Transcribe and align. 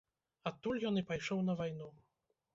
Адтуль 0.51 0.79
ён 0.91 0.97
і 1.03 1.03
пайшоў 1.13 1.45
на 1.51 1.57
вайну. 1.61 1.93